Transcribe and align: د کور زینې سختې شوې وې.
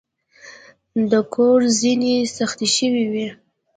د 1.11 1.13
کور 1.33 1.59
زینې 1.79 2.15
سختې 2.37 2.67
شوې 2.75 3.05
وې. 3.11 3.27